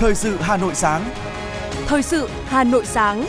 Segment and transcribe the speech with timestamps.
[0.00, 1.10] Thời sự Hà Nội sáng.
[1.86, 3.24] Thời sự Hà Nội sáng.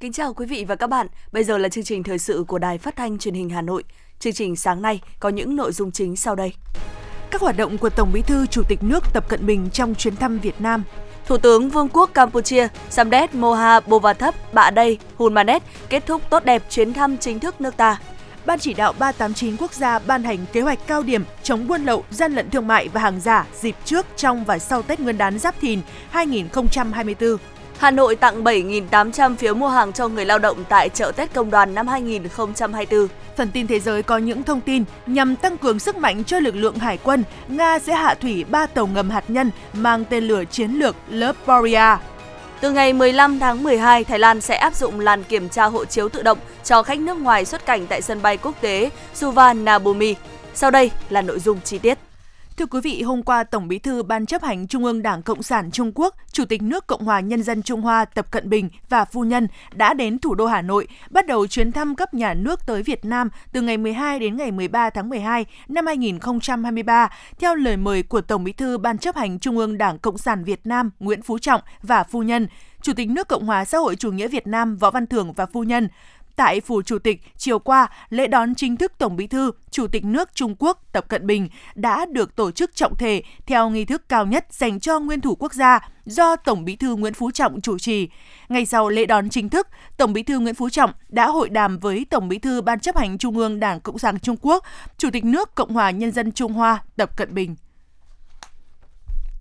[0.00, 1.06] Kính chào quý vị và các bạn.
[1.32, 3.84] Bây giờ là chương trình thời sự của Đài Phát thanh Truyền hình Hà Nội.
[4.18, 6.52] Chương trình sáng nay có những nội dung chính sau đây.
[7.30, 10.16] Các hoạt động của Tổng Bí thư, Chủ tịch nước Tập Cận Bình trong chuyến
[10.16, 10.84] thăm Việt Nam
[11.26, 16.62] Thủ tướng Vương quốc Campuchia Samdech Moha Bovathap Bạ Đây, Hunmanet kết thúc tốt đẹp
[16.70, 18.00] chuyến thăm chính thức nước ta.
[18.46, 22.04] Ban chỉ đạo 389 quốc gia ban hành kế hoạch cao điểm chống buôn lậu,
[22.10, 25.38] gian lận thương mại và hàng giả dịp trước, trong và sau Tết Nguyên đán
[25.38, 25.80] Giáp Thìn
[26.10, 27.36] 2024.
[27.78, 31.50] Hà Nội tặng 7.800 phiếu mua hàng cho người lao động tại chợ Tết Công
[31.50, 33.06] đoàn năm 2024.
[33.36, 36.54] Phần tin thế giới có những thông tin nhằm tăng cường sức mạnh cho lực
[36.54, 40.44] lượng hải quân, Nga sẽ hạ thủy 3 tàu ngầm hạt nhân mang tên lửa
[40.44, 41.96] chiến lược Leporia.
[42.60, 46.08] Từ ngày 15 tháng 12, Thái Lan sẽ áp dụng làn kiểm tra hộ chiếu
[46.08, 50.14] tự động cho khách nước ngoài xuất cảnh tại sân bay quốc tế Suvarnabhumi.
[50.54, 51.98] Sau đây là nội dung chi tiết.
[52.60, 55.42] Thưa quý vị, hôm qua Tổng Bí thư Ban chấp hành Trung ương Đảng Cộng
[55.42, 58.68] sản Trung Quốc, Chủ tịch nước Cộng hòa Nhân dân Trung Hoa Tập Cận Bình
[58.88, 62.34] và phu nhân đã đến thủ đô Hà Nội, bắt đầu chuyến thăm cấp nhà
[62.34, 67.54] nước tới Việt Nam từ ngày 12 đến ngày 13 tháng 12 năm 2023, theo
[67.54, 70.60] lời mời của Tổng Bí thư Ban chấp hành Trung ương Đảng Cộng sản Việt
[70.64, 72.46] Nam Nguyễn Phú Trọng và phu nhân,
[72.82, 75.46] Chủ tịch nước Cộng hòa xã hội chủ nghĩa Việt Nam Võ Văn Thưởng và
[75.46, 75.88] phu nhân.
[76.36, 80.04] Tại Phủ Chủ tịch, chiều qua, lễ đón chính thức Tổng Bí thư, Chủ tịch
[80.04, 84.08] nước Trung Quốc Tập Cận Bình đã được tổ chức trọng thể theo nghi thức
[84.08, 87.60] cao nhất dành cho nguyên thủ quốc gia do Tổng Bí thư Nguyễn Phú Trọng
[87.60, 88.08] chủ trì.
[88.48, 91.78] Ngay sau lễ đón chính thức, Tổng Bí thư Nguyễn Phú Trọng đã hội đàm
[91.78, 94.64] với Tổng Bí thư Ban chấp hành Trung ương Đảng Cộng sản Trung Quốc,
[94.98, 97.56] Chủ tịch nước Cộng hòa Nhân dân Trung Hoa Tập Cận Bình.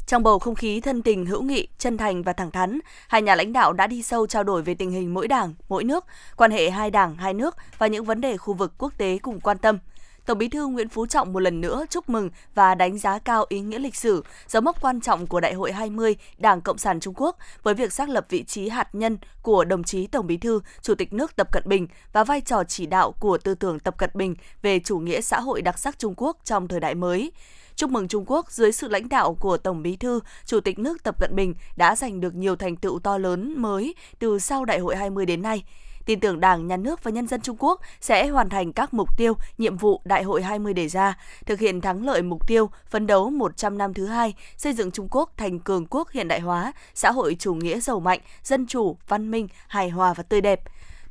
[0.09, 3.35] Trong bầu không khí thân tình, hữu nghị, chân thành và thẳng thắn, hai nhà
[3.35, 6.05] lãnh đạo đã đi sâu trao đổi về tình hình mỗi đảng, mỗi nước,
[6.38, 9.39] quan hệ hai đảng, hai nước và những vấn đề khu vực quốc tế cùng
[9.39, 9.77] quan tâm.
[10.25, 13.45] Tổng Bí thư Nguyễn Phú Trọng một lần nữa chúc mừng và đánh giá cao
[13.49, 16.99] ý nghĩa lịch sử, dấu mốc quan trọng của Đại hội 20 Đảng Cộng sản
[16.99, 20.37] Trung Quốc với việc xác lập vị trí hạt nhân của đồng chí Tổng Bí
[20.37, 23.80] thư, Chủ tịch nước Tập Cận Bình và vai trò chỉ đạo của tư tưởng
[23.80, 26.95] Tập Cận Bình về chủ nghĩa xã hội đặc sắc Trung Quốc trong thời đại
[26.95, 27.31] mới
[27.80, 31.04] chúc mừng Trung Quốc dưới sự lãnh đạo của Tổng Bí thư, Chủ tịch nước
[31.04, 34.80] Tập Cận Bình đã giành được nhiều thành tựu to lớn mới từ sau Đại
[34.80, 35.64] hội 20 đến nay
[36.06, 39.17] tin tưởng Đảng, Nhà nước và nhân dân Trung Quốc sẽ hoàn thành các mục
[39.17, 43.08] tiêu, nhiệm vụ Đại hội 20 đề ra, thực hiện thắng lợi mục tiêu phấn
[43.08, 46.73] đấu 100 năm thứ hai, xây dựng Trung Quốc thành cường quốc hiện đại hóa,
[46.94, 50.61] xã hội chủ nghĩa giàu mạnh, dân chủ, văn minh, hài hòa và tươi đẹp.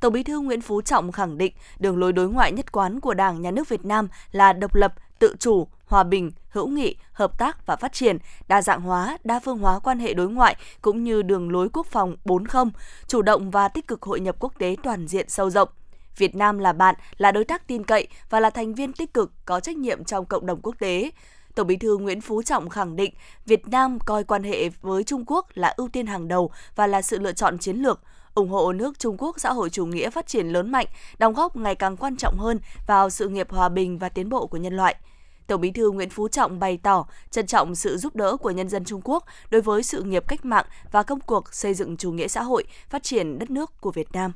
[0.00, 3.14] Tổng Bí thư Nguyễn Phú Trọng khẳng định đường lối đối ngoại nhất quán của
[3.14, 7.38] Đảng, Nhà nước Việt Nam là độc lập, tự chủ, hòa bình, hữu nghị, hợp
[7.38, 8.18] tác và phát triển,
[8.48, 11.86] đa dạng hóa, đa phương hóa quan hệ đối ngoại cũng như đường lối quốc
[11.86, 12.64] phòng 40,
[13.06, 15.68] chủ động và tích cực hội nhập quốc tế toàn diện sâu rộng.
[16.16, 19.32] Việt Nam là bạn, là đối tác tin cậy và là thành viên tích cực
[19.44, 21.10] có trách nhiệm trong cộng đồng quốc tế.
[21.54, 23.14] Tổng Bí thư Nguyễn Phú Trọng khẳng định
[23.46, 27.02] Việt Nam coi quan hệ với Trung Quốc là ưu tiên hàng đầu và là
[27.02, 28.00] sự lựa chọn chiến lược,
[28.34, 30.86] ủng hộ nước Trung Quốc xã hội chủ nghĩa phát triển lớn mạnh,
[31.18, 34.46] đóng góp ngày càng quan trọng hơn vào sự nghiệp hòa bình và tiến bộ
[34.46, 34.96] của nhân loại.
[35.48, 38.68] Tổng Bí thư Nguyễn Phú Trọng bày tỏ trân trọng sự giúp đỡ của nhân
[38.68, 42.12] dân Trung Quốc đối với sự nghiệp cách mạng và công cuộc xây dựng chủ
[42.12, 44.32] nghĩa xã hội, phát triển đất nước của Việt Nam.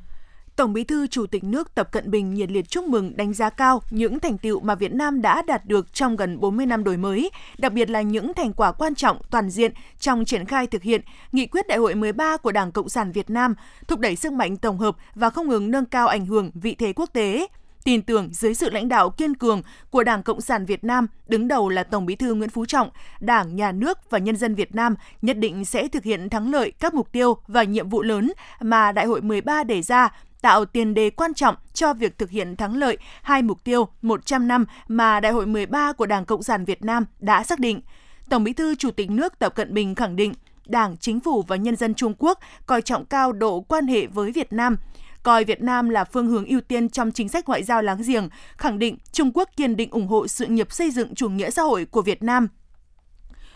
[0.55, 3.49] Tổng Bí thư Chủ tịch nước Tập Cận Bình nhiệt liệt chúc mừng đánh giá
[3.49, 6.97] cao những thành tựu mà Việt Nam đã đạt được trong gần 40 năm đổi
[6.97, 10.81] mới, đặc biệt là những thành quả quan trọng toàn diện trong triển khai thực
[10.81, 13.55] hiện nghị quyết Đại hội 13 của Đảng Cộng sản Việt Nam,
[13.87, 16.93] thúc đẩy sức mạnh tổng hợp và không ngừng nâng cao ảnh hưởng vị thế
[16.93, 17.47] quốc tế,
[17.83, 21.47] tin tưởng dưới sự lãnh đạo kiên cường của Đảng Cộng sản Việt Nam, đứng
[21.47, 22.89] đầu là Tổng Bí thư Nguyễn Phú Trọng,
[23.19, 26.71] Đảng, Nhà nước và nhân dân Việt Nam nhất định sẽ thực hiện thắng lợi
[26.71, 30.09] các mục tiêu và nhiệm vụ lớn mà Đại hội 13 đề ra,
[30.41, 34.47] tạo tiền đề quan trọng cho việc thực hiện thắng lợi hai mục tiêu 100
[34.47, 37.81] năm mà Đại hội 13 của Đảng Cộng sản Việt Nam đã xác định.
[38.29, 40.33] Tổng Bí thư Chủ tịch nước Tập Cận Bình khẳng định
[40.65, 44.31] Đảng, Chính phủ và nhân dân Trung Quốc coi trọng cao độ quan hệ với
[44.31, 44.77] Việt Nam,
[45.23, 48.29] coi Việt Nam là phương hướng ưu tiên trong chính sách ngoại giao láng giềng,
[48.57, 51.61] khẳng định Trung Quốc kiên định ủng hộ sự nghiệp xây dựng chủ nghĩa xã
[51.61, 52.47] hội của Việt Nam,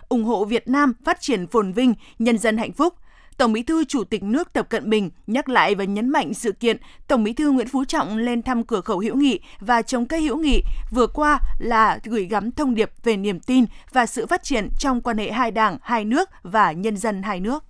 [0.10, 2.94] ủng hộ Việt Nam phát triển phồn vinh, nhân dân hạnh phúc.
[3.38, 6.52] Tổng Bí thư Chủ tịch nước Tập Cận Bình nhắc lại và nhấn mạnh sự
[6.52, 6.78] kiện
[7.08, 10.22] Tổng Bí thư Nguyễn Phú Trọng lên thăm cửa khẩu hữu nghị và trồng cây
[10.22, 10.62] hữu nghị
[10.92, 15.02] vừa qua là gửi gắm thông điệp về niềm tin và sự phát triển trong
[15.02, 17.64] quan hệ hai đảng, hai nước và nhân dân hai nước.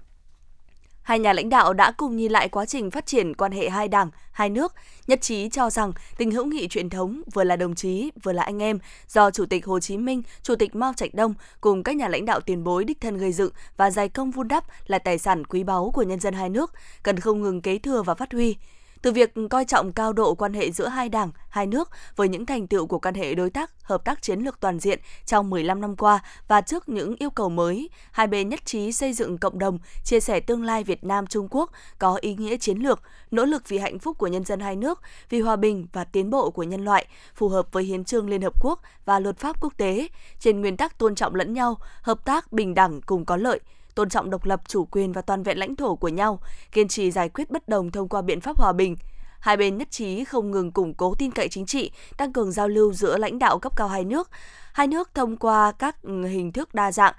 [1.07, 3.87] Hai nhà lãnh đạo đã cùng nhìn lại quá trình phát triển quan hệ hai
[3.87, 4.73] đảng, hai nước,
[5.07, 8.43] nhất trí cho rằng tình hữu nghị truyền thống vừa là đồng chí, vừa là
[8.43, 11.95] anh em do Chủ tịch Hồ Chí Minh, Chủ tịch Mao Trạch Đông cùng các
[11.95, 14.99] nhà lãnh đạo tiền bối đích thân gây dựng và dày công vun đắp là
[14.99, 16.71] tài sản quý báu của nhân dân hai nước,
[17.03, 18.55] cần không ngừng kế thừa và phát huy.
[19.01, 22.45] Từ việc coi trọng cao độ quan hệ giữa hai đảng, hai nước với những
[22.45, 25.81] thành tựu của quan hệ đối tác, hợp tác chiến lược toàn diện trong 15
[25.81, 29.59] năm qua và trước những yêu cầu mới, hai bên nhất trí xây dựng cộng
[29.59, 33.01] đồng, chia sẻ tương lai Việt Nam Trung Quốc có ý nghĩa chiến lược,
[33.31, 36.29] nỗ lực vì hạnh phúc của nhân dân hai nước, vì hòa bình và tiến
[36.29, 37.05] bộ của nhân loại,
[37.35, 40.07] phù hợp với hiến trương Liên Hợp Quốc và luật pháp quốc tế,
[40.39, 43.59] trên nguyên tắc tôn trọng lẫn nhau, hợp tác bình đẳng cùng có lợi,
[43.97, 46.39] tôn trọng độc lập, chủ quyền và toàn vẹn lãnh thổ của nhau,
[46.71, 48.95] kiên trì giải quyết bất đồng thông qua biện pháp hòa bình.
[49.39, 52.67] Hai bên nhất trí không ngừng củng cố tin cậy chính trị, tăng cường giao
[52.67, 54.29] lưu giữa lãnh đạo cấp cao hai nước.
[54.73, 57.13] Hai nước thông qua các hình thức đa dạng,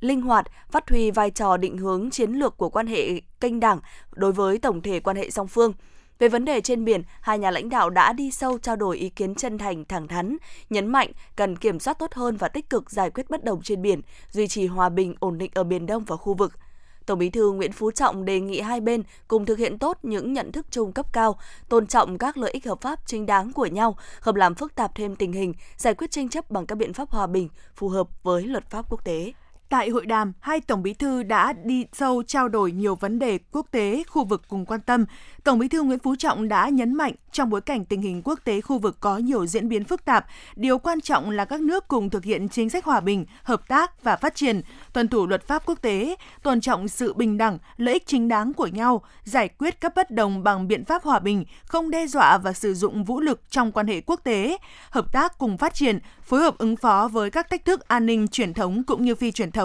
[0.00, 3.78] linh hoạt, phát huy vai trò định hướng chiến lược của quan hệ kênh đảng
[4.12, 5.72] đối với tổng thể quan hệ song phương–
[6.18, 9.08] về vấn đề trên biển, hai nhà lãnh đạo đã đi sâu trao đổi ý
[9.08, 10.36] kiến chân thành, thẳng thắn,
[10.70, 13.82] nhấn mạnh cần kiểm soát tốt hơn và tích cực giải quyết bất đồng trên
[13.82, 14.00] biển,
[14.30, 16.52] duy trì hòa bình, ổn định ở Biển Đông và khu vực.
[17.06, 20.32] Tổng Bí thư Nguyễn Phú Trọng đề nghị hai bên cùng thực hiện tốt những
[20.32, 21.38] nhận thức chung cấp cao,
[21.68, 24.94] tôn trọng các lợi ích hợp pháp chính đáng của nhau, không làm phức tạp
[24.94, 28.08] thêm tình hình, giải quyết tranh chấp bằng các biện pháp hòa bình phù hợp
[28.22, 29.32] với luật pháp quốc tế.
[29.74, 33.38] Tại hội đàm, hai tổng bí thư đã đi sâu trao đổi nhiều vấn đề
[33.52, 35.04] quốc tế, khu vực cùng quan tâm.
[35.44, 38.38] Tổng bí thư Nguyễn Phú Trọng đã nhấn mạnh trong bối cảnh tình hình quốc
[38.44, 40.26] tế khu vực có nhiều diễn biến phức tạp,
[40.56, 44.02] điều quan trọng là các nước cùng thực hiện chính sách hòa bình, hợp tác
[44.02, 44.60] và phát triển,
[44.92, 48.52] tuân thủ luật pháp quốc tế, tôn trọng sự bình đẳng, lợi ích chính đáng
[48.52, 52.38] của nhau, giải quyết các bất đồng bằng biện pháp hòa bình, không đe dọa
[52.38, 54.58] và sử dụng vũ lực trong quan hệ quốc tế,
[54.90, 58.28] hợp tác cùng phát triển, phối hợp ứng phó với các thách thức an ninh
[58.28, 59.63] truyền thống cũng như phi truyền thống.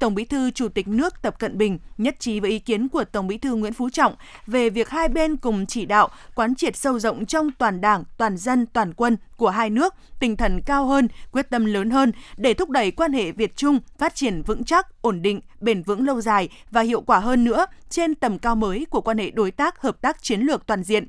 [0.00, 3.04] Tổng Bí thư Chủ tịch nước Tập Cận Bình nhất trí với ý kiến của
[3.04, 4.14] Tổng Bí thư Nguyễn Phú Trọng
[4.46, 8.36] về việc hai bên cùng chỉ đạo quán triệt sâu rộng trong toàn Đảng, toàn
[8.36, 12.54] dân, toàn quân của hai nước, tinh thần cao hơn, quyết tâm lớn hơn để
[12.54, 16.20] thúc đẩy quan hệ Việt Trung phát triển vững chắc, ổn định, bền vững lâu
[16.20, 19.82] dài và hiệu quả hơn nữa trên tầm cao mới của quan hệ đối tác
[19.82, 21.06] hợp tác chiến lược toàn diện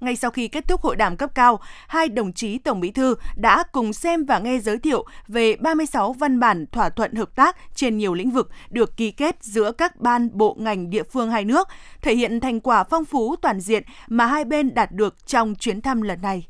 [0.00, 3.14] ngay sau khi kết thúc hội đàm cấp cao, hai đồng chí Tổng Bí thư
[3.36, 7.56] đã cùng xem và nghe giới thiệu về 36 văn bản thỏa thuận hợp tác
[7.74, 11.44] trên nhiều lĩnh vực được ký kết giữa các ban bộ ngành địa phương hai
[11.44, 11.68] nước,
[12.00, 15.80] thể hiện thành quả phong phú toàn diện mà hai bên đạt được trong chuyến
[15.80, 16.46] thăm lần này.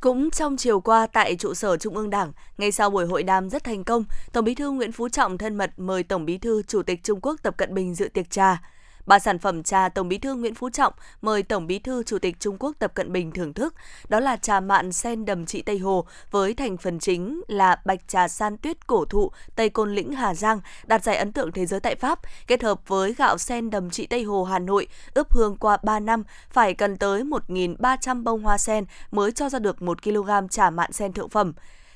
[0.00, 3.50] Cũng trong chiều qua tại trụ sở Trung ương Đảng, ngay sau buổi hội đàm
[3.50, 6.62] rất thành công, Tổng Bí thư Nguyễn Phú Trọng thân mật mời Tổng Bí thư
[6.62, 8.62] Chủ tịch Trung Quốc Tập Cận Bình dự tiệc trà.
[9.06, 10.92] Ba sản phẩm trà Tổng Bí thư Nguyễn Phú Trọng
[11.22, 13.74] mời Tổng Bí thư Chủ tịch Trung Quốc Tập Cận Bình thưởng thức,
[14.08, 18.08] đó là trà mạn sen đầm trị Tây Hồ với thành phần chính là bạch
[18.08, 21.66] trà san tuyết cổ thụ Tây Côn Lĩnh Hà Giang, đạt giải ấn tượng thế
[21.66, 25.32] giới tại Pháp, kết hợp với gạo sen đầm trị Tây Hồ Hà Nội, ướp
[25.32, 29.82] hương qua 3 năm, phải cần tới 1.300 bông hoa sen mới cho ra được
[29.82, 31.52] 1 kg trà mạn sen thượng phẩm.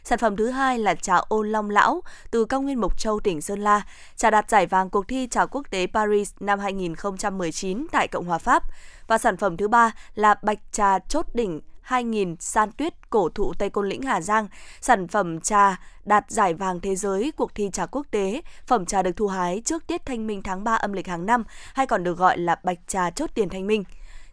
[0.08, 3.40] Sản phẩm thứ hai là trà ô long lão từ cao nguyên Mộc Châu, tỉnh
[3.40, 3.82] Sơn La.
[4.16, 8.38] Trà đạt giải vàng cuộc thi trà quốc tế Paris năm 2019 tại Cộng hòa
[8.38, 8.62] Pháp.
[9.06, 13.52] Và sản phẩm thứ ba là bạch trà chốt đỉnh 2000 san tuyết cổ thụ
[13.58, 14.48] Tây Côn Lĩnh Hà Giang,
[14.80, 18.42] sản phẩm trà đạt giải vàng thế giới cuộc thi trà quốc tế.
[18.66, 21.44] Phẩm trà được thu hái trước tiết thanh minh tháng 3 âm lịch hàng năm,
[21.74, 23.84] hay còn được gọi là bạch trà chốt tiền thanh minh.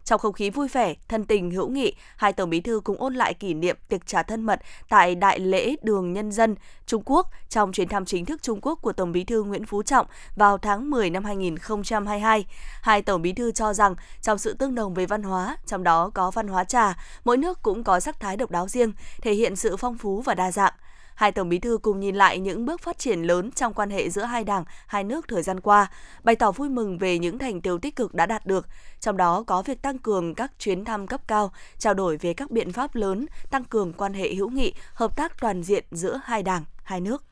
[0.06, 3.14] Trong không khí vui vẻ, thân tình hữu nghị, hai tổng bí thư cùng ôn
[3.14, 6.54] lại kỷ niệm tiệc trà thân mật tại Đại lễ Đường Nhân dân
[6.86, 9.82] Trung Quốc trong chuyến thăm chính thức Trung Quốc của Tổng bí thư Nguyễn Phú
[9.82, 10.06] Trọng
[10.36, 12.46] vào tháng 10 năm 2022.
[12.82, 16.10] Hai tổng bí thư cho rằng trong sự tương đồng về văn hóa, trong đó
[16.14, 16.94] có văn hóa trà,
[17.24, 20.34] mỗi nước cũng có sắc thái độc đáo riêng, thể hiện sự phong phú và
[20.34, 20.72] đa dạng
[21.16, 24.10] hai tổng bí thư cùng nhìn lại những bước phát triển lớn trong quan hệ
[24.10, 25.90] giữa hai đảng, hai nước thời gian qua,
[26.24, 28.68] bày tỏ vui mừng về những thành tiêu tích cực đã đạt được,
[29.00, 32.50] trong đó có việc tăng cường các chuyến thăm cấp cao, trao đổi về các
[32.50, 36.42] biện pháp lớn, tăng cường quan hệ hữu nghị, hợp tác toàn diện giữa hai
[36.42, 37.24] đảng, hai nước.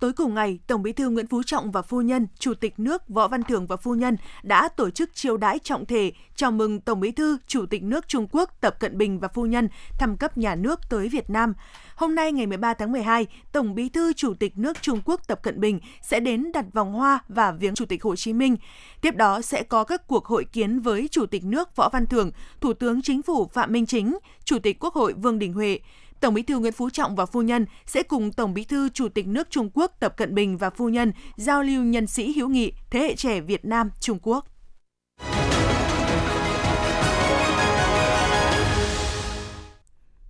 [0.00, 3.08] Tối cùng ngày, Tổng Bí thư Nguyễn Phú Trọng và phu nhân, Chủ tịch nước
[3.08, 6.80] Võ Văn Thưởng và phu nhân đã tổ chức chiêu đãi trọng thể chào mừng
[6.80, 10.16] Tổng Bí thư Chủ tịch nước Trung Quốc Tập Cận Bình và phu nhân thăm
[10.16, 11.54] cấp nhà nước tới Việt Nam.
[11.96, 15.42] Hôm nay ngày 13 tháng 12, Tổng Bí thư Chủ tịch nước Trung Quốc Tập
[15.42, 18.56] Cận Bình sẽ đến đặt vòng hoa và viếng Chủ tịch Hồ Chí Minh.
[19.00, 22.30] Tiếp đó sẽ có các cuộc hội kiến với Chủ tịch nước Võ Văn Thưởng,
[22.60, 25.78] Thủ tướng Chính phủ Phạm Minh Chính, Chủ tịch Quốc hội Vương Đình Huệ.
[26.20, 29.08] Tổng Bí thư Nguyễn Phú Trọng và phu nhân sẽ cùng Tổng Bí thư Chủ
[29.08, 32.48] tịch nước Trung Quốc Tập Cận Bình và phu nhân giao lưu nhân sĩ hữu
[32.48, 34.46] nghị thế hệ trẻ Việt Nam Trung Quốc.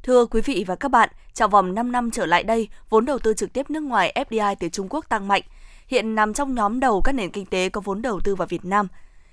[0.02, 3.18] Thưa quý vị và các bạn, trong vòng 5 năm trở lại đây, vốn đầu
[3.18, 5.42] tư trực tiếp nước ngoài FDI từ Trung Quốc tăng mạnh,
[5.86, 8.64] hiện nằm trong nhóm đầu các nền kinh tế có vốn đầu tư vào Việt
[8.64, 8.88] Nam.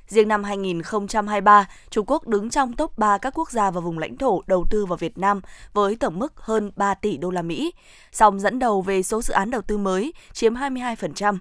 [0.08, 4.18] Riêng năm 2023, Trung Quốc đứng trong top 3 các quốc gia và vùng lãnh
[4.18, 5.42] thổ đầu tư vào Việt Nam
[5.74, 7.74] với tổng mức hơn 3 tỷ đô la Mỹ,
[8.12, 11.38] song dẫn đầu về số dự án đầu tư mới chiếm 22%.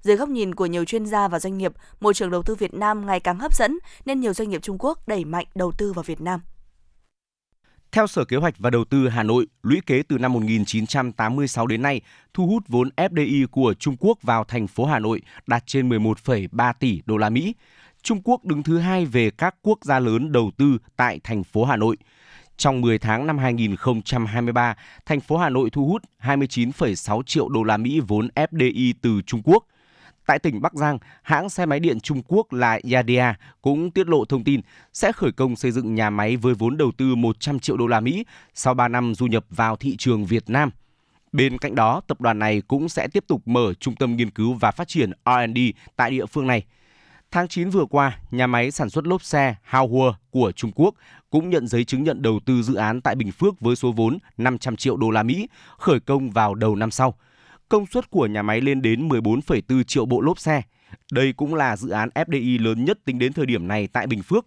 [0.00, 2.74] Dưới góc nhìn của nhiều chuyên gia và doanh nghiệp, môi trường đầu tư Việt
[2.74, 5.92] Nam ngày càng hấp dẫn nên nhiều doanh nghiệp Trung Quốc đẩy mạnh đầu tư
[5.92, 6.40] vào Việt Nam.
[7.92, 11.82] Theo Sở Kế hoạch và Đầu tư Hà Nội, lũy kế từ năm 1986 đến
[11.82, 12.00] nay,
[12.34, 16.72] thu hút vốn FDI của Trung Quốc vào thành phố Hà Nội đạt trên 11,3
[16.80, 17.54] tỷ đô la Mỹ.
[18.06, 21.64] Trung Quốc đứng thứ hai về các quốc gia lớn đầu tư tại thành phố
[21.64, 21.96] Hà Nội.
[22.56, 24.74] Trong 10 tháng năm 2023,
[25.06, 29.42] thành phố Hà Nội thu hút 29,6 triệu đô la Mỹ vốn FDI từ Trung
[29.44, 29.64] Quốc–
[30.26, 34.24] Tại tỉnh Bắc Giang, hãng xe máy điện Trung Quốc là Yadea cũng tiết lộ
[34.24, 34.60] thông tin
[34.92, 38.00] sẽ khởi công xây dựng nhà máy với vốn đầu tư 100 triệu đô la
[38.00, 40.70] Mỹ sau 3 năm du nhập vào thị trường Việt Nam.
[41.32, 44.54] Bên cạnh đó, tập đoàn này cũng sẽ tiếp tục mở trung tâm nghiên cứu
[44.54, 45.58] và phát triển R&D
[45.96, 46.64] tại địa phương này.
[47.30, 50.94] Tháng 9 vừa qua, nhà máy sản xuất lốp xe Haohua của Trung Quốc
[51.30, 54.18] cũng nhận giấy chứng nhận đầu tư dự án tại Bình Phước với số vốn
[54.36, 57.14] 500 triệu đô la Mỹ, khởi công vào đầu năm sau
[57.68, 60.62] công suất của nhà máy lên đến 14,4 triệu bộ lốp xe.
[61.12, 64.22] Đây cũng là dự án FDI lớn nhất tính đến thời điểm này tại Bình
[64.22, 64.46] Phước.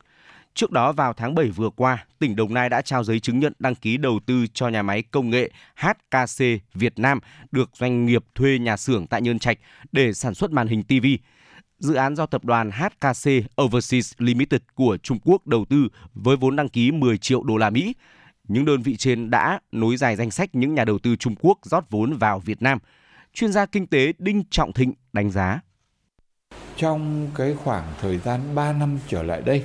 [0.53, 3.53] Trước đó vào tháng 7 vừa qua, tỉnh Đồng Nai đã trao giấy chứng nhận
[3.59, 6.43] đăng ký đầu tư cho nhà máy công nghệ HKC
[6.73, 7.19] Việt Nam
[7.51, 9.57] được doanh nghiệp thuê nhà xưởng tại Nhơn Trạch
[9.91, 11.05] để sản xuất màn hình TV.
[11.79, 13.29] Dự án do tập đoàn HKC
[13.61, 17.69] Overseas Limited của Trung Quốc đầu tư với vốn đăng ký 10 triệu đô la
[17.69, 17.95] Mỹ.
[18.47, 21.57] Những đơn vị trên đã nối dài danh sách những nhà đầu tư Trung Quốc
[21.63, 22.79] rót vốn vào Việt Nam–
[23.33, 25.59] chuyên gia kinh tế Đinh Trọng Thịnh đánh giá.
[26.77, 29.63] Trong cái khoảng thời gian 3 năm trở lại đây,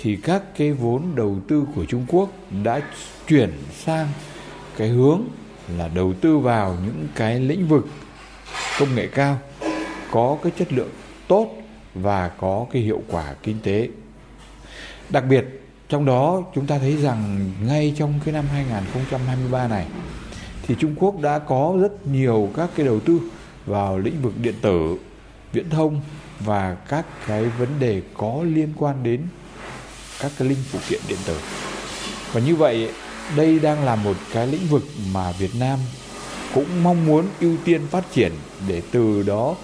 [0.00, 2.30] thì các cái vốn đầu tư của Trung Quốc
[2.64, 2.80] đã
[3.28, 4.08] chuyển sang
[4.76, 5.22] cái hướng
[5.78, 7.86] là đầu tư vào những cái lĩnh vực
[8.78, 9.38] công nghệ cao
[10.10, 10.90] có cái chất lượng
[11.30, 11.50] tốt
[11.94, 13.88] và có cái hiệu quả kinh tế.
[15.08, 15.44] Đặc biệt
[15.88, 19.86] trong đó chúng ta thấy rằng ngay trong cái năm 2023 này
[20.62, 23.20] thì Trung Quốc đã có rất nhiều các cái đầu tư
[23.66, 24.98] vào lĩnh vực điện tử,
[25.52, 26.00] viễn thông
[26.40, 29.20] và các cái vấn đề có liên quan đến
[30.20, 31.38] các cái linh phụ kiện điện tử.
[32.32, 32.90] Và như vậy
[33.36, 34.82] đây đang là một cái lĩnh vực
[35.14, 35.78] mà Việt Nam
[36.54, 38.32] cũng mong muốn ưu tiên phát triển
[38.68, 39.56] để từ đó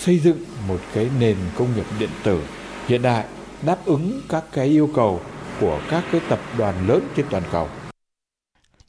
[0.00, 0.38] xây dựng
[0.68, 2.42] một cái nền công nghiệp điện tử
[2.86, 3.24] hiện đại
[3.66, 5.20] đáp ứng các cái yêu cầu
[5.60, 7.68] của các cái tập đoàn lớn trên toàn cầu.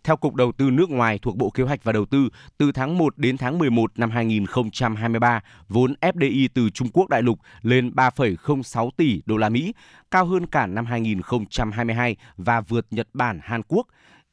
[0.04, 2.98] Theo Cục Đầu tư nước ngoài thuộc Bộ Kế hoạch và Đầu tư, từ tháng
[2.98, 8.90] 1 đến tháng 11 năm 2023, vốn FDI từ Trung Quốc đại lục lên 3,06
[8.98, 9.74] tỷ đô la Mỹ,
[10.12, 13.88] cao hơn cả năm 2022 và vượt Nhật Bản, Hàn Quốc.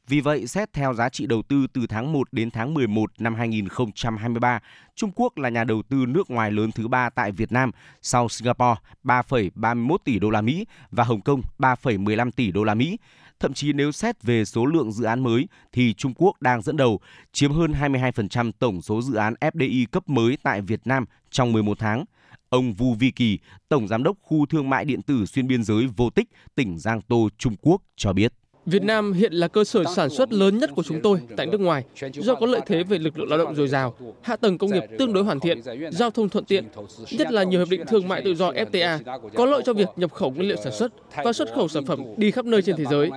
[0.09, 3.35] Vì vậy, xét theo giá trị đầu tư từ tháng 1 đến tháng 11 năm
[3.35, 4.61] 2023,
[4.95, 7.71] Trung Quốc là nhà đầu tư nước ngoài lớn thứ ba tại Việt Nam
[8.03, 12.99] sau Singapore 3,31 tỷ đô la Mỹ và Hồng Kông 3,15 tỷ đô la Mỹ.
[13.41, 16.77] Thậm chí nếu xét về số lượng dự án mới thì Trung Quốc đang dẫn
[16.77, 17.01] đầu,
[17.33, 21.79] chiếm hơn 22% tổng số dự án FDI cấp mới tại Việt Nam trong 11
[21.79, 22.05] tháng.
[22.49, 23.39] Ông Vu Vi Kỳ,
[23.69, 27.01] Tổng Giám đốc khu thương mại điện tử xuyên biên giới Vô Tích, tỉnh Giang
[27.01, 28.33] Tô, Trung Quốc cho biết.
[28.71, 31.61] Việt Nam hiện là cơ sở sản xuất lớn nhất của chúng tôi tại nước
[31.61, 34.71] ngoài do có lợi thế về lực lượng lao động dồi dào, hạ tầng công
[34.71, 35.61] nghiệp tương đối hoàn thiện,
[35.91, 36.65] giao thông thuận tiện,
[37.11, 38.99] nhất là nhiều hiệp định thương mại tự do FTA
[39.35, 40.93] có lợi cho việc nhập khẩu nguyên liệu sản xuất
[41.25, 43.11] và xuất khẩu sản phẩm đi khắp nơi trên thế giới.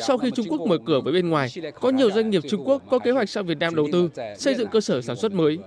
[0.00, 1.48] Sau khi Trung Quốc mở cửa với bên ngoài,
[1.80, 4.54] có nhiều doanh nghiệp Trung Quốc có kế hoạch sang Việt Nam đầu tư, xây
[4.54, 5.58] dựng cơ sở sản xuất mới,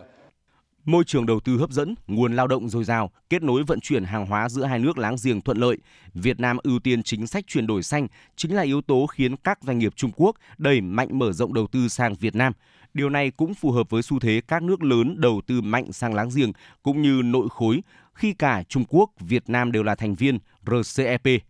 [0.86, 4.04] Môi trường đầu tư hấp dẫn, nguồn lao động dồi dào, kết nối vận chuyển
[4.04, 5.78] hàng hóa giữa hai nước láng giềng thuận lợi.
[6.14, 9.60] Việt Nam ưu tiên chính sách chuyển đổi xanh chính là yếu tố khiến các
[9.62, 12.54] doanh nghiệp Trung Quốc đẩy mạnh mở rộng đầu tư sang Việt Nam.
[12.94, 16.14] Điều này cũng phù hợp với xu thế các nước lớn đầu tư mạnh sang
[16.14, 16.52] láng giềng
[16.84, 17.82] cũng như nội khối
[18.14, 21.42] khi cả Trung Quốc, Việt Nam đều là thành viên RCEP.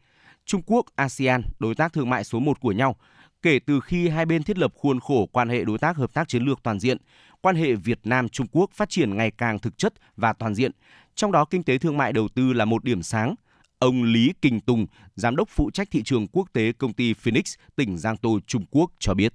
[0.46, 2.96] Trung Quốc, ASEAN, đối tác thương mại số 1 của nhau,
[3.42, 6.28] kể từ khi hai bên thiết lập khuôn khổ quan hệ đối tác hợp tác
[6.28, 6.98] chiến lược toàn diện,
[7.42, 10.72] quan hệ Việt Nam Trung Quốc phát triển ngày càng thực chất và toàn diện,
[11.16, 13.36] trong đó kinh tế thương mại đầu tư là một điểm sáng.
[13.80, 17.54] Ông Lý Kình Tùng, giám đốc phụ trách thị trường quốc tế công ty Phoenix,
[17.76, 19.34] tỉnh Giang Tô, Trung Quốc cho biết.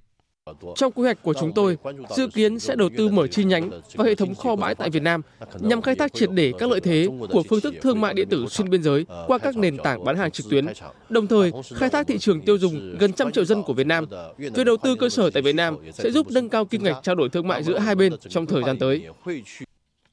[0.75, 1.77] Trong quy hoạch của chúng tôi,
[2.15, 5.03] dự kiến sẽ đầu tư mở chi nhánh và hệ thống kho bãi tại Việt
[5.03, 5.21] Nam
[5.59, 8.45] nhằm khai thác triệt để các lợi thế của phương thức thương mại điện tử
[8.49, 10.65] xuyên biên giới qua các nền tảng bán hàng trực tuyến,
[11.09, 14.05] đồng thời khai thác thị trường tiêu dùng gần trăm triệu dân của Việt Nam.
[14.37, 17.15] Việc đầu tư cơ sở tại Việt Nam sẽ giúp nâng cao kim ngạch trao
[17.15, 19.05] đổi thương mại giữa hai bên trong thời gian tới.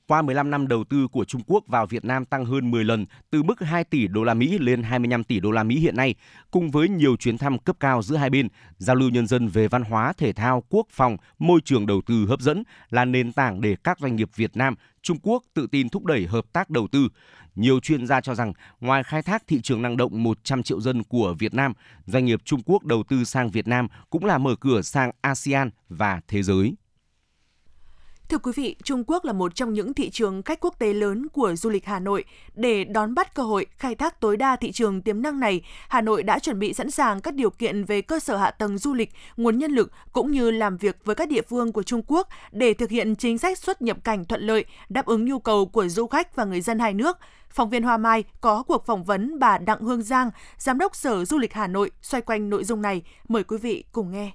[0.07, 3.07] Qua 15 năm đầu tư của Trung Quốc vào Việt Nam tăng hơn 10 lần,
[3.31, 6.15] từ mức 2 tỷ đô la Mỹ lên 25 tỷ đô la Mỹ hiện nay,
[6.51, 9.69] cùng với nhiều chuyến thăm cấp cao giữa hai bên, giao lưu nhân dân về
[9.69, 13.61] văn hóa, thể thao, quốc phòng, môi trường đầu tư hấp dẫn là nền tảng
[13.61, 16.89] để các doanh nghiệp Việt Nam, Trung Quốc tự tin thúc đẩy hợp tác đầu
[16.93, 17.09] tư.
[17.55, 21.03] Nhiều chuyên gia cho rằng, ngoài khai thác thị trường năng động 100 triệu dân
[21.03, 21.73] của Việt Nam,
[22.07, 25.71] doanh nghiệp Trung Quốc đầu tư sang Việt Nam cũng là mở cửa sang ASEAN
[25.89, 26.75] và thế giới.
[28.35, 31.29] Thưa quý vị, Trung Quốc là một trong những thị trường khách quốc tế lớn
[31.29, 32.25] của du lịch Hà Nội.
[32.55, 36.01] Để đón bắt cơ hội khai thác tối đa thị trường tiềm năng này, Hà
[36.01, 38.95] Nội đã chuẩn bị sẵn sàng các điều kiện về cơ sở hạ tầng du
[38.95, 42.29] lịch, nguồn nhân lực cũng như làm việc với các địa phương của Trung Quốc
[42.53, 45.89] để thực hiện chính sách xuất nhập cảnh thuận lợi, đáp ứng nhu cầu của
[45.89, 47.19] du khách và người dân hai nước.
[47.51, 51.25] Phóng viên Hoa Mai có cuộc phỏng vấn bà Đặng Hương Giang, Giám đốc Sở
[51.25, 53.03] Du lịch Hà Nội xoay quanh nội dung này.
[53.29, 54.33] Mời quý vị cùng nghe.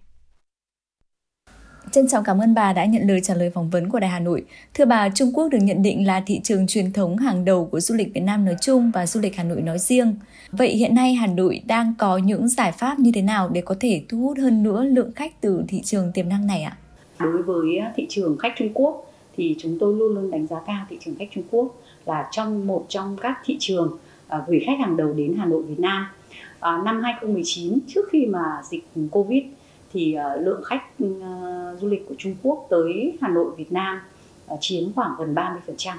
[1.91, 4.19] Trân trọng cảm ơn bà đã nhận lời trả lời phỏng vấn của Đài Hà
[4.19, 4.45] Nội.
[4.73, 7.79] Thưa bà, Trung Quốc được nhận định là thị trường truyền thống hàng đầu của
[7.79, 10.15] du lịch Việt Nam nói chung và du lịch Hà Nội nói riêng.
[10.51, 13.75] Vậy hiện nay Hà Nội đang có những giải pháp như thế nào để có
[13.79, 16.77] thể thu hút hơn nữa lượng khách từ thị trường tiềm năng này ạ?
[17.19, 20.85] Đối với thị trường khách Trung Quốc thì chúng tôi luôn luôn đánh giá cao
[20.89, 24.79] thị trường khách Trung Quốc là trong một trong các thị trường à, gửi khách
[24.79, 26.05] hàng đầu đến Hà Nội Việt Nam.
[26.59, 29.43] À, năm 2019 trước khi mà dịch Covid
[29.93, 34.01] thì uh, lượng khách uh, du lịch của Trung Quốc tới Hà Nội Việt Nam
[34.53, 35.97] uh, chiếm khoảng gần 30%.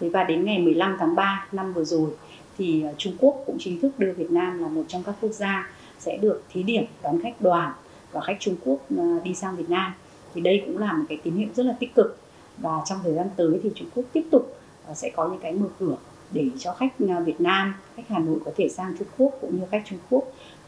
[0.00, 2.10] Thế và đến ngày 15 tháng 3 năm vừa rồi
[2.58, 5.32] thì uh, Trung Quốc cũng chính thức đưa Việt Nam là một trong các quốc
[5.32, 7.72] gia sẽ được thí điểm đón khách đoàn
[8.12, 9.92] và khách Trung Quốc uh, đi sang Việt Nam.
[10.34, 12.18] Thì đây cũng là một cái tín hiệu rất là tích cực
[12.58, 14.56] và trong thời gian tới thì Trung Quốc tiếp tục
[14.90, 15.96] uh, sẽ có những cái mở cửa
[16.32, 19.66] để cho khách Việt Nam, khách Hà Nội có thể sang Trung Quốc cũng như
[19.70, 20.24] khách Trung Quốc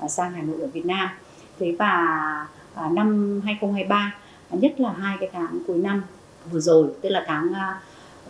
[0.09, 1.09] sang Hà Nội ở Việt Nam
[1.62, 1.88] thế và
[2.75, 4.14] à, năm 2023
[4.50, 6.02] nhất là hai cái tháng cuối năm
[6.50, 7.81] vừa rồi tức là tháng à,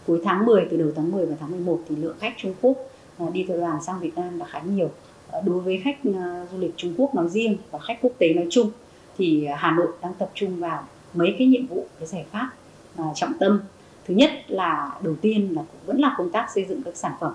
[0.06, 2.76] cuối tháng 10 từ đầu tháng 10 và tháng 11 thì lượng khách Trung Quốc
[3.18, 4.90] à, đi theo đoàn sang Việt Nam là khá nhiều.
[5.30, 8.34] À, đối với khách à, du lịch Trung Quốc nói riêng và khách quốc tế
[8.34, 8.70] nói chung
[9.18, 10.84] thì Hà Nội đang tập trung vào
[11.14, 12.50] mấy cái nhiệm vụ cái giải pháp
[12.96, 13.60] à, trọng tâm.
[14.06, 17.12] Thứ nhất là đầu tiên là cũng vẫn là công tác xây dựng các sản
[17.20, 17.32] phẩm.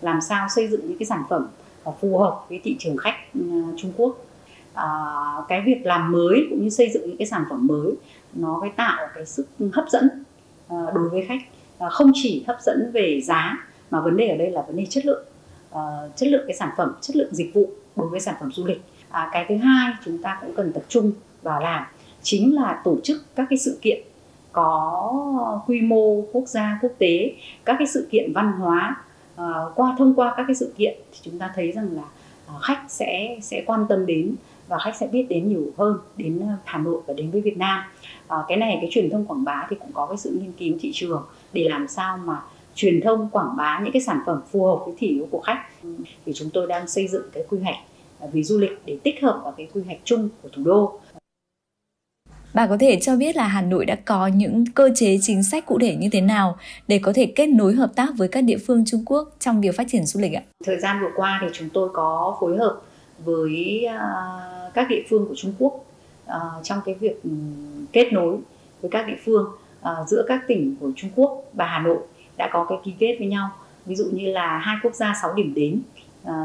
[0.00, 1.48] Làm sao xây dựng những cái sản phẩm
[1.84, 4.25] à, phù hợp với thị trường khách à, Trung Quốc
[4.76, 4.86] à,
[5.48, 7.92] cái việc làm mới cũng như xây dựng những cái sản phẩm mới
[8.32, 10.08] nó cái tạo cái sức hấp dẫn
[10.68, 11.40] à, đối với khách.
[11.78, 13.56] À, không chỉ hấp dẫn về giá
[13.90, 15.24] mà vấn đề ở đây là vấn đề chất lượng.
[15.70, 15.80] À,
[16.16, 18.82] chất lượng cái sản phẩm chất lượng dịch vụ đối với sản phẩm du lịch.
[19.10, 21.84] À, cái thứ hai chúng ta cũng cần tập trung vào làm
[22.22, 24.02] chính là tổ chức các cái sự kiện
[24.52, 27.32] có quy mô quốc gia quốc tế
[27.64, 28.96] các cái sự kiện văn hóa.
[29.36, 32.02] À, qua thông qua các cái sự kiện thì chúng ta thấy rằng là
[32.48, 34.34] à, khách sẽ sẽ quan tâm đến
[34.68, 37.56] và khách sẽ biết đến nhiều hơn đến ờ, Hà Nội và đến với Việt
[37.56, 37.84] Nam.
[38.28, 40.76] À, cái này cái truyền thông quảng bá thì cũng có cái sự nghiên cứu
[40.80, 42.40] thị trường để làm sao mà
[42.74, 45.64] truyền thông quảng bá những cái sản phẩm phù hợp với thị hiếu của khách.
[46.26, 47.76] Thì chúng tôi đang xây dựng cái quy hoạch
[48.18, 51.00] ờ, về du lịch để tích hợp vào cái quy hoạch chung của thủ đô.
[52.54, 55.66] Bà có thể cho biết là Hà Nội đã có những cơ chế chính sách
[55.66, 56.56] cụ thể như thế nào
[56.88, 59.76] để có thể kết nối hợp tác với các địa phương Trung Quốc trong việc
[59.76, 60.42] phát triển du lịch ạ?
[60.64, 62.80] Thời gian vừa qua thì chúng tôi có phối hợp
[63.24, 64.00] với à,
[64.74, 65.84] các địa phương của Trung Quốc
[66.26, 67.30] à, trong cái việc ừ,
[67.92, 68.36] kết nối
[68.80, 69.46] với các địa phương
[69.82, 71.98] à, giữa các tỉnh của Trung Quốc và Hà Nội
[72.36, 73.50] đã có cái ký kết với nhau.
[73.86, 75.80] Ví dụ như là hai quốc gia 6 điểm đến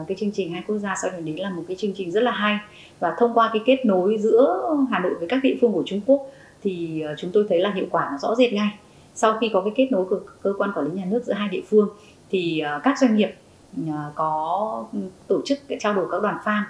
[0.07, 2.23] cái chương trình hai quốc gia 6 điểm đến là một cái chương trình rất
[2.23, 2.57] là hay.
[2.99, 6.01] Và thông qua cái kết nối giữa Hà Nội với các địa phương của Trung
[6.05, 6.21] Quốc
[6.63, 8.69] thì chúng tôi thấy là hiệu quả nó rõ rệt ngay.
[9.15, 11.49] Sau khi có cái kết nối của cơ quan quản lý nhà nước giữa hai
[11.49, 11.89] địa phương
[12.29, 13.35] thì các doanh nghiệp
[13.77, 14.85] Ờ, có
[15.27, 16.63] tổ chức cái trao đổi các đoàn farm,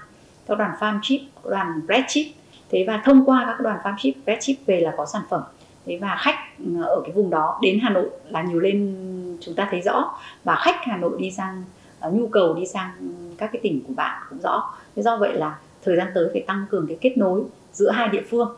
[0.48, 2.26] các đoàn farm chip, đoàn bread chip.
[2.70, 5.42] Thế và thông qua các đoàn farm chip, bread chip về là có sản phẩm.
[5.86, 6.36] Thế và khách
[6.76, 8.96] ờ, ở cái vùng đó đến Hà Nội là nhiều lên
[9.42, 10.20] chúng ta thấy rõ.
[10.44, 11.64] Và khách Hà Nội đi sang
[12.00, 12.92] ờ, nhu cầu đi sang
[13.38, 14.74] các cái tỉnh của bạn cũng rõ.
[14.96, 18.08] Thế do vậy là thời gian tới phải tăng cường cái kết nối giữa hai
[18.10, 18.56] địa phương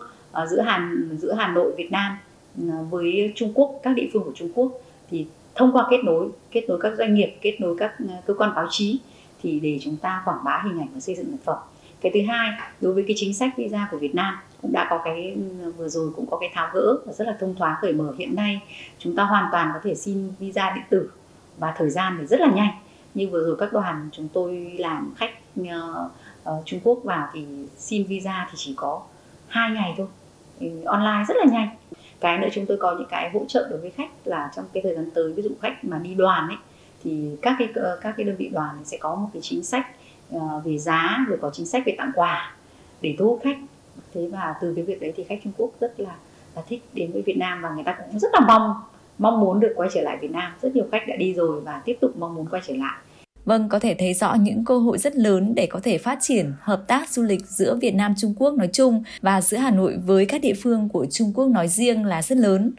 [0.47, 2.17] giữa Hà giữa Hà Nội, Việt Nam
[2.89, 4.71] với Trung Quốc, các địa phương của Trung Quốc.
[5.11, 8.33] Thì thông qua kết nối kết nối các doanh nghiệp kết nối các à, cơ
[8.33, 8.99] quan báo chí
[9.41, 11.57] thì để chúng ta quảng bá hình ảnh và xây dựng sản phẩm.
[12.01, 15.01] Cái thứ hai đối với cái chính sách visa của Việt Nam cũng đã có
[15.05, 17.93] cái ừ, vừa rồi cũng có cái tháo gỡ và rất là thông thoáng cởi
[17.93, 18.13] mở.
[18.17, 18.61] Hiện nay
[18.99, 21.11] chúng ta hoàn toàn có thể xin visa điện tử
[21.57, 22.71] và thời gian thì rất là nhanh.
[23.13, 25.65] Như vừa rồi các đoàn chúng tôi làm khách uh,
[26.49, 27.45] uh, Trung Quốc vào thì
[27.77, 29.01] xin visa thì chỉ có
[29.47, 30.07] hai ngày thôi.
[30.85, 31.69] Online rất là nhanh
[32.23, 34.83] cái nữa, chúng tôi có những cái hỗ trợ đối với khách là trong cái
[34.83, 36.57] thời gian tới, ví dụ khách mà đi đoàn ấy,
[37.03, 39.87] thì các cái ờ, các cái đơn vị đoàn sẽ có một cái chính sách
[40.31, 42.55] ờ, về giá, rồi có chính sách về tặng quà
[43.01, 43.57] để thu hút khách.
[44.13, 46.15] Thế và từ cái việc đấy thì khách Trung Quốc rất là
[46.55, 48.73] là thích đến với Việt Nam và người ta cũng rất là mong
[49.17, 50.51] mong muốn được quay trở lại Việt Nam.
[50.61, 52.97] Rất nhiều khách đã đi rồi và tiếp tục mong muốn quay trở lại.
[53.45, 56.53] Vâng, có thể thấy rõ những cơ hội rất lớn để có thể phát triển
[56.61, 59.97] hợp tác du lịch giữa Việt Nam Trung Quốc nói chung và giữa Hà Nội
[60.05, 62.71] với các địa phương của Trung Quốc nói riêng là rất lớn.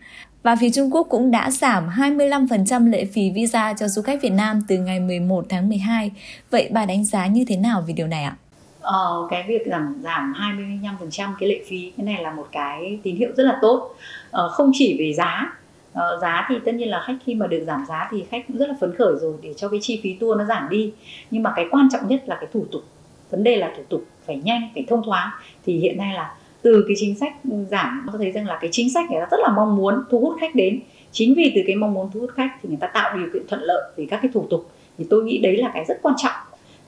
[0.42, 4.33] Và phía Trung Quốc cũng đã giảm 25% lệ phí visa cho du khách Việt
[4.33, 6.11] Nam từ ngày 11 tháng 12.
[6.50, 8.37] Vậy bà đánh giá như thế nào về điều này ạ?
[8.81, 13.16] Ờ, cái việc giảm giảm 25% cái lệ phí cái này là một cái tín
[13.16, 13.94] hiệu rất là tốt.
[14.31, 15.53] Ờ, không chỉ về giá
[15.98, 18.57] uh, giá thì tất nhiên là khách khi mà được giảm giá thì khách cũng
[18.57, 20.92] rất là phấn khởi rồi để cho cái chi phí tour nó giảm đi.
[21.30, 22.83] Nhưng mà cái quan trọng nhất là cái thủ tục.
[23.30, 25.30] Vấn đề là thủ tục phải nhanh phải thông thoáng.
[25.66, 27.33] Thì hiện nay là từ cái chính sách
[27.70, 30.37] giảm tôi thấy rằng là cái chính sách này rất là mong muốn thu hút
[30.40, 30.80] khách đến.
[31.12, 33.42] Chính vì từ cái mong muốn thu hút khách thì người ta tạo điều kiện
[33.48, 34.70] thuận lợi về các cái thủ tục.
[34.98, 36.33] Thì tôi nghĩ đấy là cái rất quan trọng.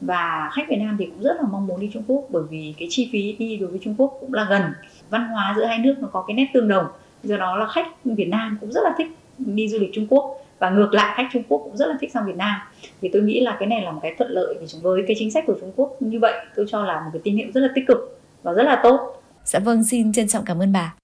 [0.00, 2.74] Và khách Việt Nam thì cũng rất là mong muốn đi Trung Quốc bởi vì
[2.78, 4.62] cái chi phí đi đối với Trung Quốc cũng là gần.
[5.10, 6.86] Văn hóa giữa hai nước nó có cái nét tương đồng
[7.26, 9.06] do đó là khách Việt Nam cũng rất là thích
[9.38, 12.10] đi du lịch Trung Quốc và ngược lại khách Trung Quốc cũng rất là thích
[12.12, 12.60] sang Việt Nam
[13.00, 15.44] thì tôi nghĩ là cái này là một cái thuận lợi với cái chính sách
[15.46, 17.84] của Trung Quốc như vậy tôi cho là một cái tín hiệu rất là tích
[17.88, 19.22] cực và rất là tốt.
[19.44, 20.94] Dạ vâng, xin trân trọng cảm ơn bà.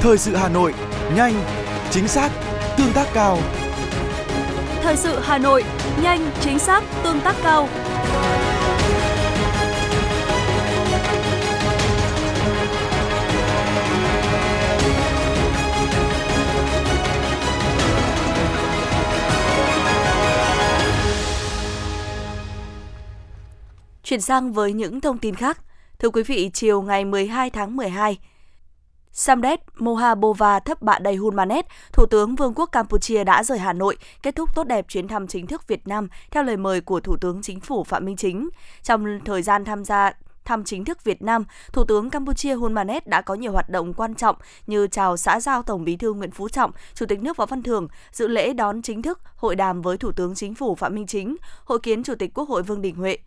[0.00, 0.74] Thời sự Hà Nội,
[1.16, 1.34] nhanh,
[1.90, 2.30] chính xác,
[2.78, 3.38] tương tác cao.
[4.82, 5.64] Thời sự Hà Nội,
[6.02, 7.68] nhanh, chính xác, tương tác cao.
[24.08, 25.60] Chuyển sang với những thông tin khác.
[25.98, 28.18] Thưa quý vị, chiều ngày 12 tháng 12,
[29.12, 33.96] Samdet Mohabova thấp bạ đầy Hunmanet, Thủ tướng Vương quốc Campuchia đã rời Hà Nội,
[34.22, 37.16] kết thúc tốt đẹp chuyến thăm chính thức Việt Nam theo lời mời của Thủ
[37.16, 38.48] tướng Chính phủ Phạm Minh Chính.
[38.82, 40.12] Trong thời gian tham gia
[40.44, 43.94] thăm chính thức Việt Nam, Thủ tướng Campuchia Hun Manet đã có nhiều hoạt động
[43.94, 47.36] quan trọng như chào xã giao Tổng Bí thư Nguyễn Phú Trọng, Chủ tịch nước
[47.36, 50.74] Võ Văn Thưởng, dự lễ đón chính thức hội đàm với Thủ tướng Chính phủ
[50.74, 53.18] Phạm Minh Chính, hội kiến Chủ tịch Quốc hội Vương Đình Huệ.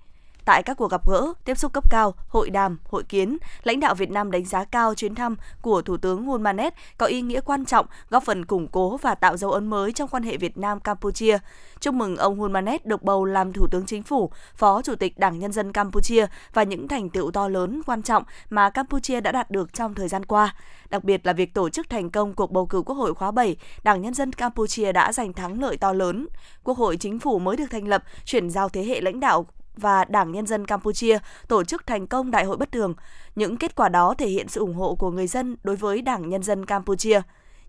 [0.45, 3.95] Tại các cuộc gặp gỡ, tiếp xúc cấp cao, hội đàm, hội kiến, lãnh đạo
[3.95, 7.41] Việt Nam đánh giá cao chuyến thăm của Thủ tướng Hun Manet có ý nghĩa
[7.41, 10.58] quan trọng, góp phần củng cố và tạo dấu ấn mới trong quan hệ Việt
[10.58, 11.38] Nam-Campuchia.
[11.80, 15.19] Chúc mừng ông Hun Manet được bầu làm Thủ tướng Chính phủ, Phó Chủ tịch
[15.19, 19.32] Đảng Nhân dân Campuchia và những thành tựu to lớn quan trọng mà Campuchia đã
[19.32, 20.56] đạt được trong thời gian qua.
[20.89, 23.56] Đặc biệt là việc tổ chức thành công cuộc bầu cử Quốc hội khóa 7,
[23.84, 26.27] Đảng Nhân dân Campuchia đã giành thắng lợi to lớn.
[26.63, 29.45] Quốc hội chính phủ mới được thành lập, chuyển giao thế hệ lãnh đạo
[29.82, 32.94] và Đảng Nhân dân Campuchia tổ chức thành công đại hội bất thường.
[33.36, 36.30] Những kết quả đó thể hiện sự ủng hộ của người dân đối với Đảng
[36.30, 37.22] Nhân dân Campuchia.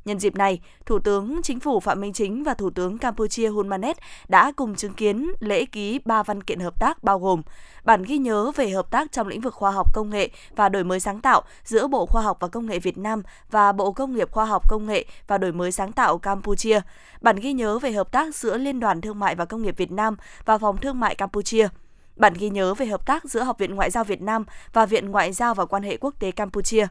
[0.04, 3.68] Nhân dịp này, Thủ tướng Chính phủ Phạm Minh Chính và Thủ tướng Campuchia Hun
[3.68, 3.96] Manet
[4.28, 7.42] đã cùng chứng kiến lễ ký ba văn kiện hợp tác bao gồm
[7.84, 10.84] bản ghi nhớ về hợp tác trong lĩnh vực khoa học công nghệ và đổi
[10.84, 14.14] mới sáng tạo giữa Bộ Khoa học và Công nghệ Việt Nam và Bộ Công
[14.14, 16.80] nghiệp Khoa học Công nghệ và đổi mới sáng tạo Campuchia,
[17.20, 19.92] bản ghi nhớ về hợp tác giữa Liên đoàn Thương mại và Công nghiệp Việt
[19.92, 21.68] Nam và Phòng Thương mại Campuchia–
[22.16, 25.10] bản ghi nhớ về hợp tác giữa Học viện Ngoại giao Việt Nam và Viện
[25.10, 26.86] Ngoại giao và Quan hệ Quốc tế Campuchia.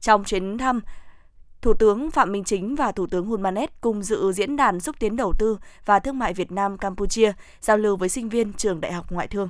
[0.00, 0.80] Trong chuyến thăm,
[1.62, 4.96] Thủ tướng Phạm Minh Chính và Thủ tướng Hun Manet cùng dự diễn đàn xúc
[4.98, 8.80] tiến đầu tư và thương mại Việt Nam Campuchia, giao lưu với sinh viên trường
[8.80, 9.48] Đại học Ngoại thương.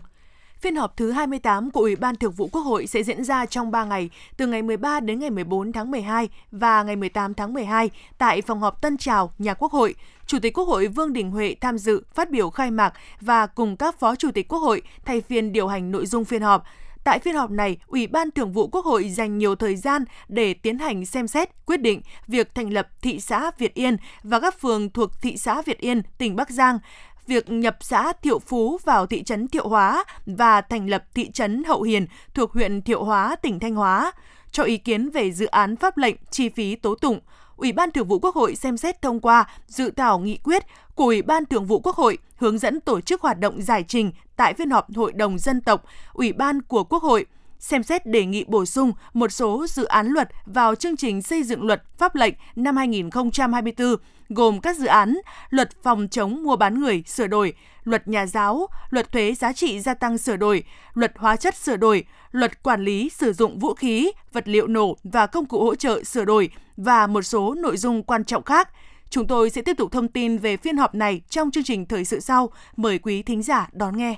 [0.66, 3.70] Phiên họp thứ 28 của Ủy ban Thường vụ Quốc hội sẽ diễn ra trong
[3.70, 7.90] 3 ngày, từ ngày 13 đến ngày 14 tháng 12 và ngày 18 tháng 12
[8.18, 9.94] tại phòng họp Tân Trào, nhà Quốc hội.
[10.26, 13.76] Chủ tịch Quốc hội Vương Đình Huệ tham dự phát biểu khai mạc và cùng
[13.76, 16.64] các phó chủ tịch Quốc hội thay phiên điều hành nội dung phiên họp.
[17.04, 20.54] Tại phiên họp này, Ủy ban Thường vụ Quốc hội dành nhiều thời gian để
[20.54, 24.60] tiến hành xem xét, quyết định việc thành lập thị xã Việt Yên và các
[24.60, 26.78] phường thuộc thị xã Việt Yên, tỉnh Bắc Giang,
[27.26, 31.64] việc nhập xã Thiệu Phú vào thị trấn Thiệu Hóa và thành lập thị trấn
[31.64, 34.12] Hậu Hiền thuộc huyện Thiệu Hóa, tỉnh Thanh Hóa,
[34.50, 37.20] cho ý kiến về dự án pháp lệnh chi phí tố tụng.
[37.56, 40.62] Ủy ban Thường vụ Quốc hội xem xét thông qua dự thảo nghị quyết
[40.94, 44.12] của Ủy ban Thường vụ Quốc hội hướng dẫn tổ chức hoạt động giải trình
[44.36, 47.26] tại phiên họp Hội đồng Dân tộc, Ủy ban của Quốc hội
[47.58, 51.42] xem xét đề nghị bổ sung một số dự án luật vào chương trình xây
[51.42, 53.96] dựng luật pháp lệnh năm 2024,
[54.28, 55.18] gồm các dự án
[55.50, 57.52] Luật phòng chống mua bán người sửa đổi,
[57.84, 61.76] Luật nhà giáo, Luật thuế giá trị gia tăng sửa đổi, Luật hóa chất sửa
[61.76, 65.74] đổi, Luật quản lý sử dụng vũ khí, vật liệu nổ và công cụ hỗ
[65.74, 68.68] trợ sửa đổi và một số nội dung quan trọng khác.
[69.10, 72.04] Chúng tôi sẽ tiếp tục thông tin về phiên họp này trong chương trình thời
[72.04, 72.50] sự sau.
[72.76, 74.16] Mời quý thính giả đón nghe.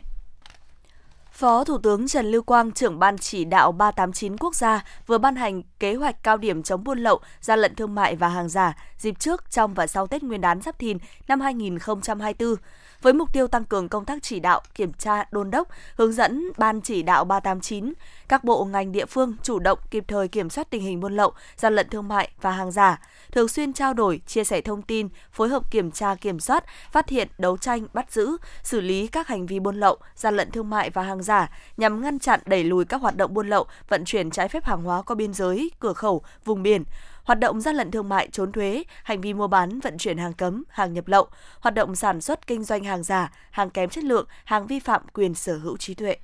[1.38, 5.36] Phó Thủ tướng Trần Lưu Quang, trưởng ban chỉ đạo 389 quốc gia vừa ban
[5.36, 8.76] hành kế hoạch cao điểm chống buôn lậu, gian lận thương mại và hàng giả
[8.96, 10.98] dịp trước, trong và sau Tết Nguyên đán Giáp Thìn
[11.28, 12.54] năm 2024
[13.02, 16.44] với mục tiêu tăng cường công tác chỉ đạo, kiểm tra, đôn đốc, hướng dẫn
[16.58, 17.92] Ban chỉ đạo 389,
[18.28, 21.32] các bộ ngành địa phương chủ động kịp thời kiểm soát tình hình buôn lậu,
[21.56, 23.00] gian lận thương mại và hàng giả,
[23.32, 27.08] thường xuyên trao đổi, chia sẻ thông tin, phối hợp kiểm tra kiểm soát, phát
[27.08, 30.70] hiện, đấu tranh, bắt giữ, xử lý các hành vi buôn lậu, gian lận thương
[30.70, 34.04] mại và hàng giả nhằm ngăn chặn đẩy lùi các hoạt động buôn lậu, vận
[34.04, 36.84] chuyển trái phép hàng hóa qua biên giới, cửa khẩu, vùng biển,
[37.28, 40.32] hoạt động gian lận thương mại trốn thuế, hành vi mua bán, vận chuyển hàng
[40.32, 41.28] cấm, hàng nhập lậu,
[41.60, 45.02] hoạt động sản xuất kinh doanh hàng giả, hàng kém chất lượng, hàng vi phạm
[45.12, 46.16] quyền sở hữu trí tuệ.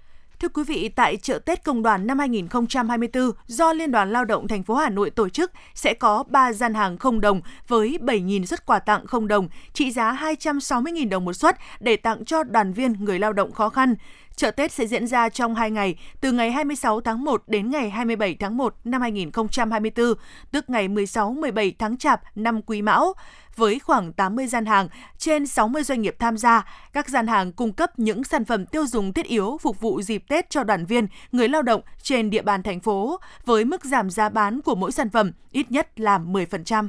[0.44, 4.48] Thưa quý vị, tại chợ Tết Công đoàn năm 2024 do Liên đoàn Lao động
[4.48, 8.44] thành phố Hà Nội tổ chức sẽ có 3 gian hàng không đồng với 7.000
[8.44, 12.72] xuất quà tặng không đồng trị giá 260.000 đồng một suất để tặng cho đoàn
[12.72, 13.94] viên người lao động khó khăn.
[14.36, 17.90] Chợ Tết sẽ diễn ra trong 2 ngày, từ ngày 26 tháng 1 đến ngày
[17.90, 20.06] 27 tháng 1 năm 2024,
[20.52, 23.14] tức ngày 16-17 tháng Chạp năm Quý Mão
[23.56, 24.88] với khoảng 80 gian hàng,
[25.18, 26.64] trên 60 doanh nghiệp tham gia.
[26.92, 30.24] Các gian hàng cung cấp những sản phẩm tiêu dùng thiết yếu phục vụ dịp
[30.28, 34.10] Tết cho đoàn viên, người lao động trên địa bàn thành phố, với mức giảm
[34.10, 36.88] giá bán của mỗi sản phẩm ít nhất là 10%.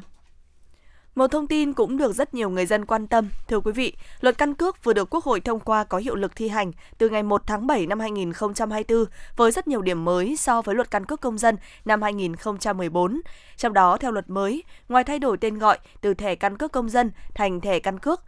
[1.15, 3.30] Một thông tin cũng được rất nhiều người dân quan tâm.
[3.47, 6.36] Thưa quý vị, luật căn cước vừa được Quốc hội thông qua có hiệu lực
[6.36, 10.62] thi hành từ ngày 1 tháng 7 năm 2024 với rất nhiều điểm mới so
[10.62, 13.21] với luật căn cước công dân năm 2014.
[13.58, 16.89] Trong đó, theo luật mới, ngoài thay đổi tên gọi từ thẻ căn cước công
[16.89, 18.21] dân thành thẻ căn cước,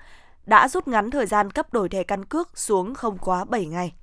[0.45, 3.93] đã rút ngắn thời gian cấp đổi thẻ căn cước xuống không quá 7 ngày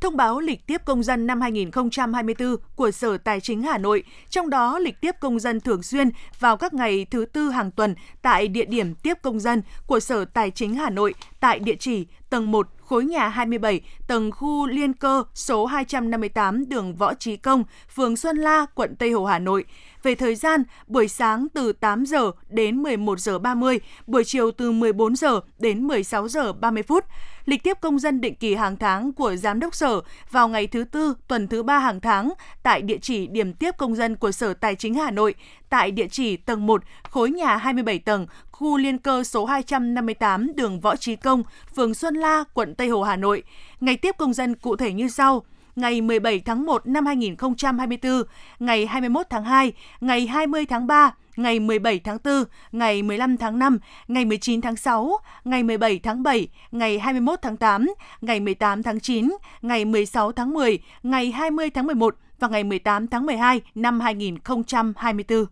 [0.00, 4.50] thông báo lịch tiếp công dân năm 2024 của Sở Tài chính Hà Nội, trong
[4.50, 8.48] đó lịch tiếp công dân thường xuyên vào các ngày thứ tư hàng tuần tại
[8.48, 12.50] địa điểm tiếp công dân của Sở Tài chính Hà Nội tại địa chỉ tầng
[12.50, 18.16] 1 khối nhà 27, tầng khu Liên Cơ, số 258 đường Võ Trí Công, phường
[18.16, 19.64] Xuân La, quận Tây Hồ, Hà Nội.
[20.02, 24.72] Về thời gian, buổi sáng từ 8 giờ đến 11 giờ 30, buổi chiều từ
[24.72, 27.04] 14 giờ đến 16 giờ 30 phút
[27.46, 30.84] lịch tiếp công dân định kỳ hàng tháng của Giám đốc Sở vào ngày thứ
[30.84, 32.32] Tư, tuần thứ ba hàng tháng
[32.62, 35.34] tại địa chỉ điểm tiếp công dân của Sở Tài chính Hà Nội
[35.68, 40.80] tại địa chỉ tầng 1, khối nhà 27 tầng, khu liên cơ số 258 đường
[40.80, 41.42] Võ Trí Công,
[41.76, 43.42] phường Xuân La, quận Tây Hồ, Hà Nội.
[43.80, 45.42] Ngày tiếp công dân cụ thể như sau
[45.76, 48.22] ngày 17 tháng 1 năm 2024,
[48.58, 53.58] ngày 21 tháng 2, ngày 20 tháng 3, ngày 17 tháng 4, ngày 15 tháng
[53.58, 58.82] 5, ngày 19 tháng 6, ngày 17 tháng 7, ngày 21 tháng 8, ngày 18
[58.82, 63.60] tháng 9, ngày 16 tháng 10, ngày 20 tháng 11 và ngày 18 tháng 12
[63.74, 65.46] năm 2024.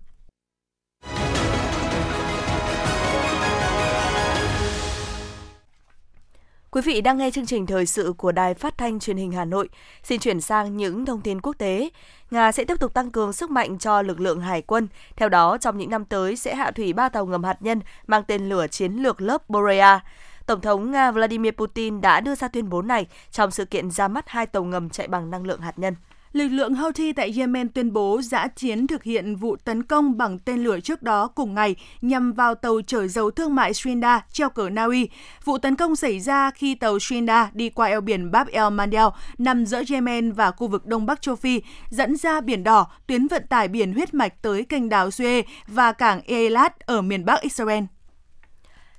[6.75, 9.45] Quý vị đang nghe chương trình thời sự của Đài Phát thanh Truyền hình Hà
[9.45, 9.69] Nội.
[10.03, 11.89] Xin chuyển sang những thông tin quốc tế.
[12.35, 14.89] Nga sẽ tiếp tục tăng cường sức mạnh cho lực lượng hải quân.
[15.17, 18.23] Theo đó, trong những năm tới sẽ hạ thủy ba tàu ngầm hạt nhân mang
[18.25, 20.01] tên lửa chiến lược lớp Borea.
[20.47, 24.09] Tổng thống Nga Vladimir Putin đã đưa ra tuyên bố này trong sự kiện ra
[24.09, 25.95] mắt hai tàu ngầm chạy bằng năng lượng hạt nhân.
[26.35, 30.39] Lực lượng Houthi tại Yemen tuyên bố giã chiến thực hiện vụ tấn công bằng
[30.39, 34.51] tên lửa trước đó cùng ngày nhằm vào tàu chở dầu thương mại Srinda treo
[34.51, 35.09] cờ Na Uy.
[35.45, 39.13] Vụ tấn công xảy ra khi tàu Srinda đi qua eo biển Bab el Mandeb
[39.39, 43.27] nằm giữa Yemen và khu vực Đông Bắc châu Phi, dẫn ra Biển Đỏ, tuyến
[43.27, 47.41] vận tải biển huyết mạch tới kênh đảo Suez và cảng Eilat ở miền Bắc
[47.41, 47.85] Israel.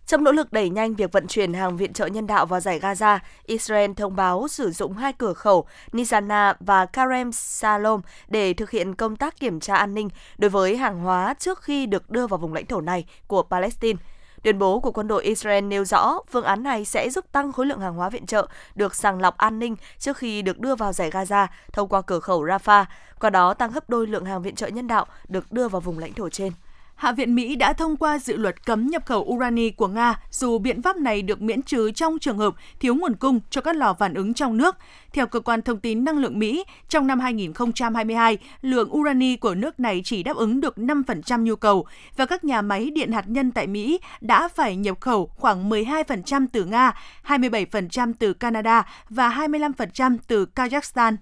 [0.06, 2.80] Trong nỗ lực đẩy nhanh việc vận chuyển hàng viện trợ nhân đạo vào giải
[2.80, 8.72] Gaza, Israel thông báo sử dụng hai cửa khẩu Nizana và Karem Salom để thực
[8.72, 12.28] hiện công tác kiểm tra an ninh đối với hàng hóa trước khi được đưa
[12.28, 14.00] vào vùng lãnh thổ này của Palestine.
[14.44, 17.66] Tuyên bố của quân đội Israel nêu rõ phương án này sẽ giúp tăng khối
[17.66, 20.94] lượng hàng hóa viện trợ được sàng lọc an ninh trước khi được đưa vào
[20.94, 22.86] giải Gaza thông qua cửa khẩu Rafah,
[23.20, 26.00] qua đó tăng gấp đôi lượng hàng viện trợ nhân đạo được đưa vào vùng
[26.00, 26.52] lãnh thổ trên.
[26.96, 30.58] Hạ viện Mỹ đã thông qua dự luật cấm nhập khẩu urani của Nga, dù
[30.58, 33.94] biện pháp này được miễn trừ trong trường hợp thiếu nguồn cung cho các lò
[33.94, 34.76] phản ứng trong nước.
[35.14, 39.80] Theo cơ quan thông tin năng lượng Mỹ, trong năm 2022, lượng urani của nước
[39.80, 41.86] này chỉ đáp ứng được 5% nhu cầu
[42.18, 46.48] và các nhà máy điện hạt nhân tại Mỹ đã phải nhập khẩu khoảng 12%
[46.52, 46.94] từ Nga,
[47.28, 51.16] 27% từ Canada và 25% từ Kazakhstan.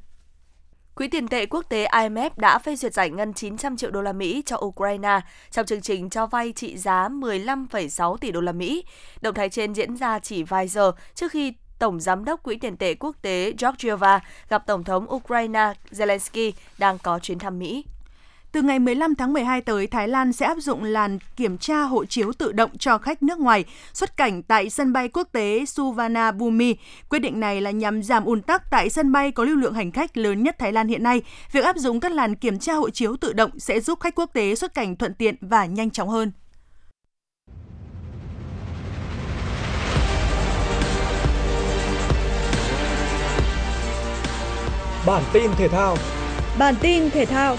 [0.95, 4.13] Quỹ tiền tệ quốc tế IMF đã phê duyệt giải ngân 900 triệu đô la
[4.13, 5.19] Mỹ cho Ukraine
[5.51, 8.85] trong chương trình cho vay trị giá 15,6 tỷ đô la Mỹ.
[9.21, 12.77] Động thái trên diễn ra chỉ vài giờ trước khi Tổng Giám đốc Quỹ tiền
[12.77, 17.85] tệ quốc tế Georgieva gặp Tổng thống Ukraine Zelensky đang có chuyến thăm Mỹ.
[18.53, 22.05] Từ ngày 15 tháng 12 tới, Thái Lan sẽ áp dụng làn kiểm tra hộ
[22.05, 26.75] chiếu tự động cho khách nước ngoài xuất cảnh tại sân bay quốc tế Suvarnabhumi.
[27.09, 29.91] Quyết định này là nhằm giảm ùn tắc tại sân bay có lưu lượng hành
[29.91, 31.21] khách lớn nhất Thái Lan hiện nay.
[31.51, 34.29] Việc áp dụng các làn kiểm tra hộ chiếu tự động sẽ giúp khách quốc
[34.33, 36.31] tế xuất cảnh thuận tiện và nhanh chóng hơn.
[45.05, 45.97] Bản tin thể thao
[46.57, 47.57] Bản tin thể thao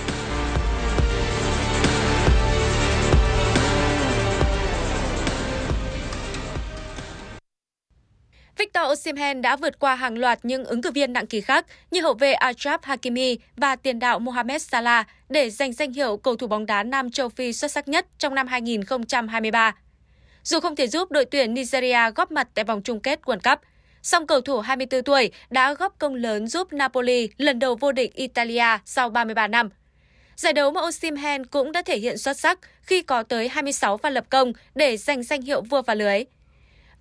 [8.58, 12.00] Victor Osimhen đã vượt qua hàng loạt những ứng cử viên nặng ký khác như
[12.02, 16.46] hậu vệ Achraf Hakimi và tiền đạo Mohamed Salah để giành danh hiệu cầu thủ
[16.46, 19.74] bóng đá Nam châu Phi xuất sắc nhất trong năm 2023.
[20.42, 23.60] Dù không thể giúp đội tuyển Nigeria góp mặt tại vòng chung kết World Cup,
[24.02, 28.14] Song cầu thủ 24 tuổi đã góp công lớn giúp Napoli lần đầu vô địch
[28.14, 29.68] Italia sau 33 năm.
[30.36, 34.10] Giải đấu mà Osimhen cũng đã thể hiện xuất sắc khi có tới 26 pha
[34.10, 36.24] lập công để giành danh hiệu vua phá lưới.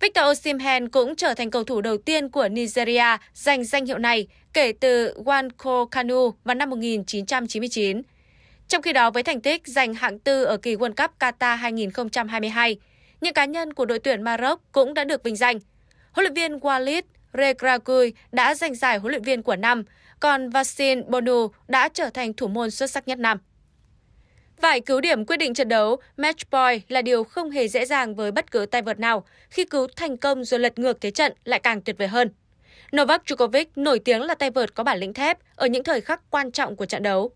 [0.00, 4.26] Victor Osimhen cũng trở thành cầu thủ đầu tiên của Nigeria giành danh hiệu này
[4.52, 8.02] kể từ Wanko Kanu vào năm 1999.
[8.68, 12.76] Trong khi đó với thành tích giành hạng tư ở kỳ World Cup Qatar 2022,
[13.20, 15.58] những cá nhân của đội tuyển Maroc cũng đã được vinh danh.
[16.12, 17.02] Huấn luyện viên Walid
[17.32, 19.84] Regragui đã giành giải huấn luyện viên của năm,
[20.20, 23.38] còn Vassin Bonu đã trở thành thủ môn xuất sắc nhất năm.
[24.60, 28.14] Phải cứu điểm quyết định trận đấu, match point là điều không hề dễ dàng
[28.14, 31.32] với bất cứ tay vợt nào, khi cứu thành công rồi lật ngược thế trận
[31.44, 32.30] lại càng tuyệt vời hơn.
[32.96, 36.20] Novak Djokovic nổi tiếng là tay vợt có bản lĩnh thép ở những thời khắc
[36.30, 37.30] quan trọng của trận đấu.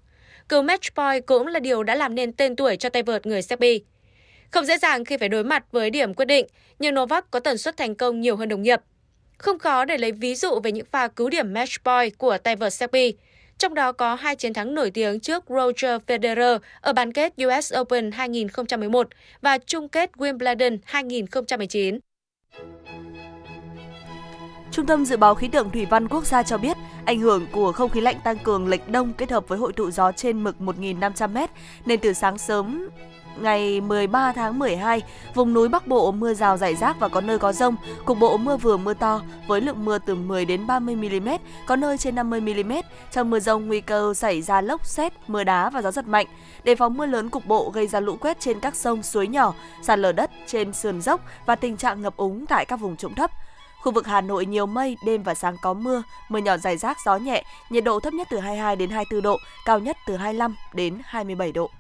[0.49, 3.43] Cứu match point cũng là điều đã làm nên tên tuổi cho tay vợt người
[3.43, 3.79] Serbia.
[4.51, 6.47] Không dễ dàng khi phải đối mặt với điểm quyết định,
[6.79, 8.81] nhưng Novak có tần suất thành công nhiều hơn đồng nghiệp.
[9.39, 12.57] Không khó để lấy ví dụ về những pha cứu điểm match point của tay
[12.57, 13.11] vợt Serbia,
[13.59, 17.75] trong đó có hai chiến thắng nổi tiếng trước Roger Federer ở bán kết US
[17.81, 19.09] Open 2011
[19.43, 21.99] và chung kết Wimbledon 2019.
[24.71, 27.73] Trung tâm Dự báo Khí tượng Thủy văn Quốc gia cho biết, ảnh hưởng của
[27.73, 30.57] không khí lạnh tăng cường lệch đông kết hợp với hội tụ gió trên mực
[30.59, 31.47] 1.500m
[31.87, 32.89] nên từ sáng sớm
[33.43, 35.03] ngày 13 tháng 12,
[35.35, 38.37] vùng núi Bắc Bộ mưa rào rải rác và có nơi có rông, cục bộ
[38.37, 41.29] mưa vừa mưa to với lượng mưa từ 10 đến 30 mm,
[41.67, 42.73] có nơi trên 50 mm.
[43.13, 46.27] Trong mưa rông nguy cơ xảy ra lốc xét, mưa đá và gió giật mạnh.
[46.65, 49.55] Đề phòng mưa lớn cục bộ gây ra lũ quét trên các sông, suối nhỏ,
[49.83, 53.15] sạt lở đất trên sườn dốc và tình trạng ngập úng tại các vùng trũng
[53.15, 53.31] thấp.
[53.83, 56.97] Khu vực Hà Nội nhiều mây, đêm và sáng có mưa, mưa nhỏ rải rác,
[57.05, 60.57] gió nhẹ, nhiệt độ thấp nhất từ 22 đến 24 độ, cao nhất từ 25
[60.75, 61.71] đến 27 độ.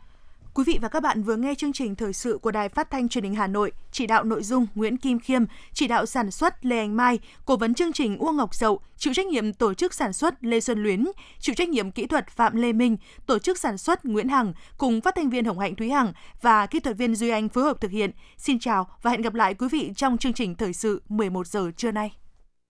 [0.58, 3.08] Quý vị và các bạn vừa nghe chương trình thời sự của Đài Phát thanh
[3.08, 6.66] Truyền hình Hà Nội, chỉ đạo nội dung Nguyễn Kim Khiêm, chỉ đạo sản xuất
[6.66, 9.94] Lê Anh Mai, cố vấn chương trình Uông Ngọc Dậu, chịu trách nhiệm tổ chức
[9.94, 11.06] sản xuất Lê Xuân Luyến,
[11.38, 15.00] chịu trách nhiệm kỹ thuật Phạm Lê Minh, tổ chức sản xuất Nguyễn Hằng cùng
[15.00, 17.80] phát thanh viên Hồng Hạnh Thúy Hằng và kỹ thuật viên Duy Anh phối hợp
[17.80, 18.10] thực hiện.
[18.36, 21.70] Xin chào và hẹn gặp lại quý vị trong chương trình thời sự 11 giờ
[21.76, 22.12] trưa nay.